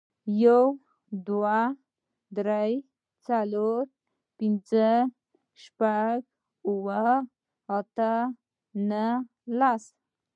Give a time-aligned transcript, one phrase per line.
[0.43, 0.63] یو,
[1.27, 1.59] دوه,
[2.37, 2.71] درې,
[3.25, 3.81] څلور,
[4.37, 4.89] پنځه,
[5.63, 6.17] شپږ,
[6.69, 7.07] اووه,
[7.77, 8.13] اته,
[8.89, 9.05] نه,
[9.59, 9.83] لس